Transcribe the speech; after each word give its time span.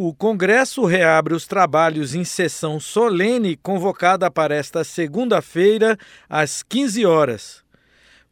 O 0.00 0.14
Congresso 0.14 0.84
reabre 0.84 1.34
os 1.34 1.44
trabalhos 1.44 2.14
em 2.14 2.22
sessão 2.22 2.78
solene 2.78 3.56
convocada 3.56 4.30
para 4.30 4.54
esta 4.54 4.84
segunda-feira, 4.84 5.98
às 6.28 6.62
15 6.62 7.04
horas. 7.04 7.64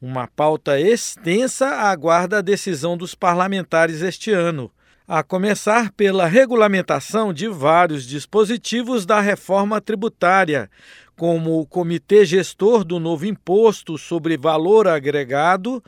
Uma 0.01 0.29
pauta 0.29 0.79
extensa 0.79 1.67
aguarda 1.67 2.39
a 2.39 2.41
decisão 2.41 2.97
dos 2.97 3.17
parlamentares 3.17 4.01
este 4.01 4.31
ano, 4.31 4.71
a 5.09 5.25
começar 5.25 5.91
pela 5.91 6.25
regulamentação 6.27 7.33
de 7.33 7.49
vários 7.49 8.07
dispositivos 8.07 9.05
da 9.05 9.21
reforma 9.21 9.81
tributária, 9.81 10.71
como 11.17 11.59
o 11.59 11.67
Comitê 11.67 12.25
Gestor 12.25 12.85
do 12.85 13.01
Novo 13.01 13.27
Imposto 13.27 13.99
sobre 13.99 14.37
Valor 14.37 14.87
Agregado, 14.87 15.83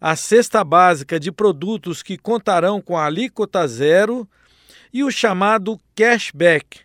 a 0.00 0.16
cesta 0.16 0.64
básica 0.64 1.20
de 1.20 1.30
produtos 1.30 2.02
que 2.02 2.18
contarão 2.18 2.80
com 2.80 2.98
alíquota 2.98 3.68
zero 3.68 4.28
e 4.92 5.02
o 5.02 5.10
chamado 5.10 5.78
cashback. 5.94 6.80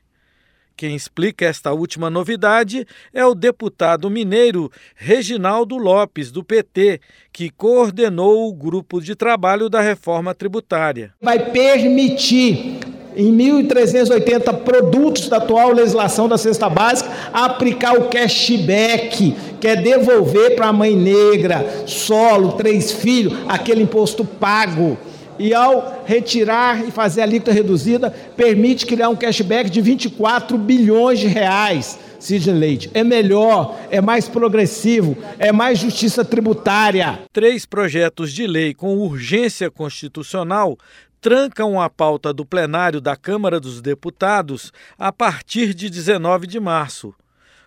Quem 0.78 0.96
explica 0.96 1.44
esta 1.44 1.74
última 1.74 2.08
novidade 2.08 2.86
é 3.12 3.26
o 3.26 3.34
deputado 3.34 4.12
mineiro 4.12 4.72
Reginaldo 4.96 5.76
Lopes, 5.76 6.32
do 6.32 6.44
PT, 6.44 7.02
que 7.34 7.50
coordenou 7.50 8.48
o 8.48 8.54
grupo 8.54 9.02
de 9.02 9.16
trabalho 9.16 9.70
da 9.70 9.82
reforma 9.82 10.36
tributária. 10.36 11.16
Vai 11.20 11.52
permitir 11.52 12.80
em 13.16 13.36
1.380 13.36 14.60
produtos 14.60 15.28
da 15.28 15.38
atual 15.38 15.72
legislação 15.72 16.30
da 16.30 16.38
cesta 16.38 16.70
básica, 16.70 17.10
aplicar 17.34 17.98
o 17.98 18.10
cashback, 18.10 19.36
que 19.60 19.68
é 19.68 19.76
devolver 19.76 20.56
para 20.56 20.68
a 20.68 20.74
mãe 20.74 20.96
negra, 20.96 21.88
solo, 21.88 22.52
três 22.52 22.92
filhos, 22.92 23.34
aquele 23.48 23.82
imposto 23.82 24.24
pago 24.24 24.96
e 25.40 25.54
ao 25.54 26.04
retirar 26.06 26.88
e 26.88 26.92
fazer 26.92 27.22
a 27.22 27.24
alíquota 27.24 27.52
reduzida, 27.52 28.10
permite 28.36 28.86
criar 28.86 29.10
um 29.10 29.16
cashback 29.16 29.70
de 29.70 29.82
24 29.82 30.58
bilhões 30.58 31.20
de 31.20 31.28
reais. 31.28 32.00
Sidney 32.20 32.56
Leite. 32.56 32.92
É 32.94 33.04
melhor, 33.04 33.78
é 33.92 34.02
mais 34.02 34.28
progressivo, 34.28 35.16
é 35.38 35.52
mais 35.52 35.80
justiça 35.80 36.26
tributária. 36.26 37.20
Três 37.32 37.66
projetos 37.66 38.34
de 38.34 38.48
lei 38.48 38.74
com 38.74 38.98
urgência 38.98 39.70
constitucional 39.70 40.78
trancam 41.22 41.80
a 41.80 41.90
pauta 41.90 42.34
do 42.34 42.46
plenário 42.46 43.02
da 43.02 43.16
Câmara 43.16 43.60
dos 43.60 43.82
Deputados 43.82 44.72
a 44.98 45.12
partir 45.12 45.74
de 45.74 45.90
19 45.90 46.48
de 46.48 46.60
março. 46.60 47.14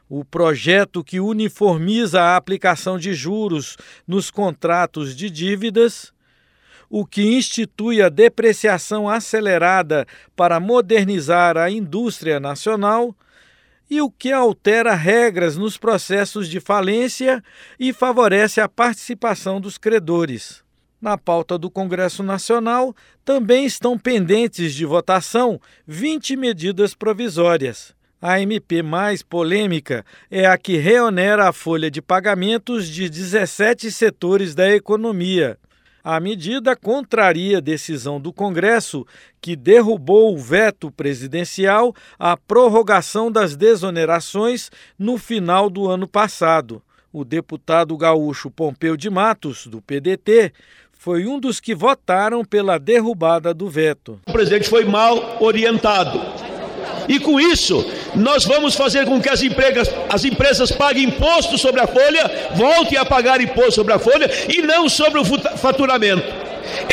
O 0.09 0.25
projeto 0.25 1.05
que 1.05 1.21
uniformiza 1.21 2.21
a 2.21 2.37
aplicação 2.37 2.99
de 2.99 3.15
juros 3.15 3.77
nos 4.07 4.31
contratos 4.31 5.15
de 5.15 5.31
dívidas 5.31 6.13
o 6.91 7.07
que 7.07 7.23
institui 7.23 8.03
a 8.03 8.09
depreciação 8.09 9.09
acelerada 9.09 10.05
para 10.35 10.59
modernizar 10.59 11.57
a 11.57 11.71
indústria 11.71 12.41
nacional 12.41 13.15
e 13.89 14.01
o 14.01 14.11
que 14.11 14.33
altera 14.33 14.95
regras 14.95 15.57
nos 15.57 15.79
processos 15.79 16.49
de 16.49 16.59
falência 16.59 17.43
e 17.79 17.93
favorece 17.93 18.61
a 18.61 18.69
participação 18.69 19.61
dos 19.61 19.79
credores. 19.79 20.65
Na 21.01 21.17
pauta 21.17 21.57
do 21.57 21.71
Congresso 21.71 22.23
Nacional 22.23 22.95
também 23.25 23.65
estão 23.65 23.97
pendentes 23.97 24.75
de 24.75 24.85
votação 24.85 25.61
20 25.87 26.37
medidas 26.37 26.95
provisórias. 26.95 27.95
A 28.21 28.39
MP 28.39 28.83
mais 28.83 29.23
polêmica 29.23 30.05
é 30.31 30.45
a 30.45 30.59
que 30.59 30.77
reonera 30.77 31.49
a 31.49 31.53
folha 31.53 31.91
de 31.91 32.03
pagamentos 32.03 32.87
de 32.87 33.09
17 33.09 33.91
setores 33.91 34.55
da 34.55 34.71
economia. 34.71 35.59
A 36.13 36.19
medida 36.19 36.75
contraria 36.75 37.59
a 37.59 37.61
decisão 37.61 38.21
do 38.21 38.33
Congresso 38.33 39.07
que 39.41 39.55
derrubou 39.55 40.35
o 40.35 40.39
veto 40.39 40.91
presidencial 40.91 41.95
à 42.19 42.37
prorrogação 42.37 43.31
das 43.31 43.55
desonerações 43.55 44.73
no 44.99 45.17
final 45.17 45.71
do 45.71 45.89
ano 45.89 46.09
passado. 46.09 46.83
O 47.13 47.25
deputado 47.25 47.97
gaúcho 47.97 48.51
Pompeu 48.51 48.97
de 48.97 49.09
Matos, 49.09 49.69
do 49.69 49.81
PDT, 49.81 50.53
foi 50.91 51.29
um 51.29 51.39
dos 51.39 51.61
que 51.61 51.77
votaram 51.77 52.45
pela 52.45 52.77
derrubada 52.77 53.55
do 53.55 53.71
veto. 53.71 54.21
O 54.27 54.33
presidente 54.33 54.69
foi 54.69 54.85
mal 54.85 55.41
orientado 55.41 56.21
e 57.11 57.19
com 57.19 57.41
isso, 57.41 57.85
nós 58.15 58.45
vamos 58.45 58.75
fazer 58.75 59.05
com 59.07 59.21
que 59.21 59.29
as, 59.29 59.41
as 60.09 60.25
empresas 60.25 60.71
paguem 60.71 61.05
imposto 61.05 61.57
sobre 61.57 61.81
a 61.81 61.87
folha, 61.87 62.31
voltem 62.55 62.99
a 62.99 63.05
pagar 63.05 63.41
imposto 63.41 63.73
sobre 63.73 63.93
a 63.93 63.99
folha 63.99 64.31
e 64.49 64.63
não 64.63 64.89
sobre 64.89 65.21
o 65.21 65.25
faturamento. 65.25 66.23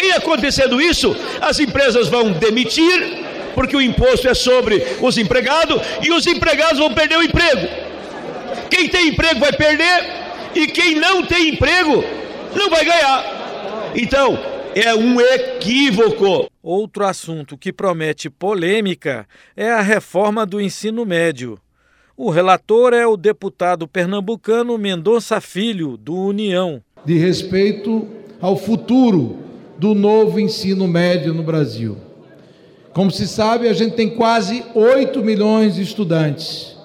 Em 0.01 0.11
acontecendo 0.11 0.81
isso, 0.81 1.15
as 1.41 1.59
empresas 1.59 2.07
vão 2.07 2.31
demitir, 2.31 3.25
porque 3.53 3.75
o 3.75 3.81
imposto 3.81 4.27
é 4.27 4.33
sobre 4.33 4.85
os 5.01 5.17
empregados, 5.17 5.81
e 6.01 6.11
os 6.11 6.25
empregados 6.27 6.79
vão 6.79 6.93
perder 6.93 7.17
o 7.17 7.23
emprego. 7.23 7.67
Quem 8.69 8.87
tem 8.87 9.09
emprego 9.09 9.39
vai 9.39 9.53
perder, 9.53 10.05
e 10.55 10.67
quem 10.67 10.95
não 10.95 11.23
tem 11.23 11.49
emprego 11.49 12.03
não 12.55 12.69
vai 12.69 12.83
ganhar. 12.85 13.91
Então, 13.95 14.56
é 14.75 14.93
um 14.95 15.19
equívoco. 15.19 16.49
Outro 16.61 17.05
assunto 17.05 17.57
que 17.57 17.71
promete 17.71 18.29
polêmica 18.29 19.27
é 19.55 19.71
a 19.71 19.81
reforma 19.81 20.45
do 20.45 20.59
ensino 20.59 21.05
médio. 21.05 21.59
O 22.15 22.29
relator 22.29 22.93
é 22.93 23.05
o 23.05 23.15
deputado 23.15 23.87
pernambucano 23.87 24.77
Mendonça 24.77 25.39
Filho, 25.39 25.97
do 25.97 26.15
União. 26.15 26.81
De 27.05 27.17
respeito 27.17 28.07
ao 28.41 28.57
futuro 28.57 29.37
do 29.77 29.93
novo 29.93 30.39
ensino 30.39 30.87
médio 30.87 31.33
no 31.33 31.43
Brasil. 31.43 31.97
Como 32.93 33.11
se 33.11 33.27
sabe, 33.27 33.67
a 33.67 33.73
gente 33.73 33.95
tem 33.95 34.09
quase 34.09 34.63
8 34.73 35.23
milhões 35.23 35.75
de 35.75 35.83
estudantes. 35.83 36.75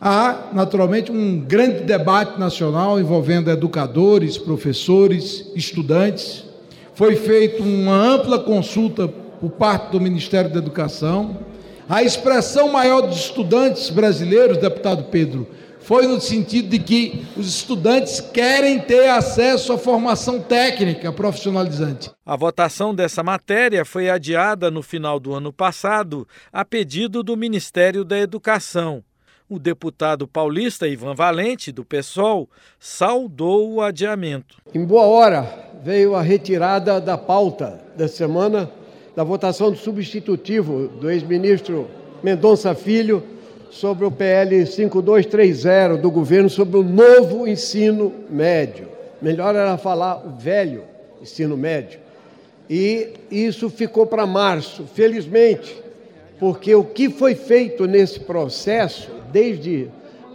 Há, 0.00 0.50
naturalmente, 0.52 1.10
um 1.10 1.40
grande 1.40 1.82
debate 1.82 2.38
nacional 2.38 3.00
envolvendo 3.00 3.50
educadores, 3.50 4.38
professores, 4.38 5.50
estudantes 5.56 6.46
foi 6.96 7.14
feita 7.14 7.62
uma 7.62 7.94
ampla 7.94 8.38
consulta 8.38 9.06
por 9.06 9.50
parte 9.50 9.92
do 9.92 10.00
Ministério 10.00 10.50
da 10.50 10.58
Educação. 10.58 11.38
A 11.86 12.02
expressão 12.02 12.72
maior 12.72 13.02
dos 13.02 13.18
estudantes 13.18 13.90
brasileiros, 13.90 14.56
deputado 14.56 15.04
Pedro, 15.04 15.46
foi 15.78 16.06
no 16.06 16.20
sentido 16.20 16.70
de 16.70 16.78
que 16.78 17.24
os 17.36 17.46
estudantes 17.46 18.18
querem 18.20 18.80
ter 18.80 19.08
acesso 19.10 19.74
à 19.74 19.78
formação 19.78 20.40
técnica 20.40 21.12
profissionalizante. 21.12 22.10
A 22.24 22.34
votação 22.34 22.94
dessa 22.94 23.22
matéria 23.22 23.84
foi 23.84 24.08
adiada 24.08 24.70
no 24.70 24.82
final 24.82 25.20
do 25.20 25.34
ano 25.34 25.52
passado, 25.52 26.26
a 26.50 26.64
pedido 26.64 27.22
do 27.22 27.36
Ministério 27.36 28.04
da 28.04 28.18
Educação. 28.18 29.04
O 29.48 29.60
deputado 29.60 30.26
paulista 30.26 30.88
Ivan 30.88 31.14
Valente, 31.14 31.70
do 31.70 31.84
PSOL, 31.84 32.50
saudou 32.80 33.74
o 33.74 33.80
adiamento. 33.80 34.56
Em 34.74 34.84
boa 34.84 35.04
hora 35.04 35.70
veio 35.84 36.16
a 36.16 36.20
retirada 36.20 37.00
da 37.00 37.16
pauta 37.16 37.80
da 37.96 38.08
semana 38.08 38.68
da 39.14 39.22
votação 39.22 39.70
do 39.70 39.76
substitutivo 39.76 40.88
do 40.88 41.08
ex-ministro 41.08 41.88
Mendonça 42.24 42.74
Filho 42.74 43.22
sobre 43.70 44.04
o 44.04 44.10
PL 44.10 44.66
5230 44.66 45.96
do 45.96 46.10
governo 46.10 46.50
sobre 46.50 46.78
o 46.78 46.82
novo 46.82 47.46
ensino 47.46 48.12
médio. 48.28 48.88
Melhor 49.22 49.54
era 49.54 49.78
falar 49.78 50.26
o 50.26 50.30
velho 50.30 50.82
ensino 51.22 51.56
médio. 51.56 52.00
E 52.68 53.10
isso 53.30 53.70
ficou 53.70 54.08
para 54.08 54.26
março, 54.26 54.88
felizmente, 54.92 55.80
porque 56.36 56.74
o 56.74 56.82
que 56.82 57.08
foi 57.08 57.36
feito 57.36 57.86
nesse 57.86 58.18
processo 58.18 59.15
desde 59.36 59.90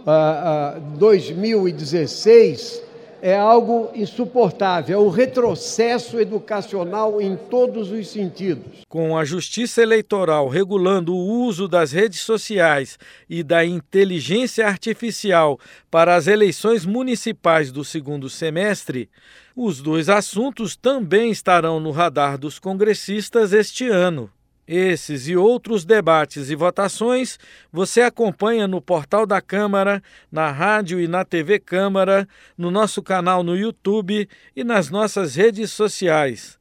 uh, 0.06 0.78
uh, 0.78 0.80
2016 0.96 2.80
é 3.20 3.36
algo 3.36 3.90
insuportável, 3.96 4.96
é 4.96 5.02
um 5.02 5.08
retrocesso 5.08 6.20
educacional 6.20 7.20
em 7.20 7.36
todos 7.36 7.90
os 7.90 8.08
sentidos. 8.08 8.84
Com 8.88 9.16
a 9.16 9.24
Justiça 9.24 9.82
Eleitoral 9.82 10.46
regulando 10.46 11.14
o 11.14 11.44
uso 11.44 11.66
das 11.66 11.90
redes 11.90 12.20
sociais 12.20 12.96
e 13.28 13.42
da 13.42 13.64
inteligência 13.64 14.68
artificial 14.68 15.58
para 15.90 16.14
as 16.14 16.28
eleições 16.28 16.86
municipais 16.86 17.72
do 17.72 17.84
segundo 17.84 18.30
semestre, 18.30 19.08
os 19.54 19.80
dois 19.80 20.08
assuntos 20.08 20.76
também 20.76 21.32
estarão 21.32 21.80
no 21.80 21.90
radar 21.90 22.38
dos 22.38 22.60
congressistas 22.60 23.52
este 23.52 23.88
ano. 23.88 24.30
Esses 24.66 25.28
e 25.28 25.36
outros 25.36 25.84
debates 25.84 26.48
e 26.48 26.54
votações 26.54 27.38
você 27.72 28.02
acompanha 28.02 28.68
no 28.68 28.80
portal 28.80 29.26
da 29.26 29.40
Câmara, 29.40 30.02
na 30.30 30.50
rádio 30.50 31.00
e 31.00 31.08
na 31.08 31.24
TV 31.24 31.58
Câmara, 31.58 32.28
no 32.56 32.70
nosso 32.70 33.02
canal 33.02 33.42
no 33.42 33.56
YouTube 33.56 34.28
e 34.54 34.64
nas 34.64 34.88
nossas 34.88 35.34
redes 35.34 35.72
sociais. 35.72 36.58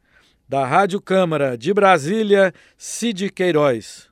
Da 0.49 0.65
Rádio 0.65 0.99
Câmara 0.99 1.57
de 1.57 1.73
Brasília, 1.73 2.53
Cid 2.77 3.29
Queiroz. 3.29 4.10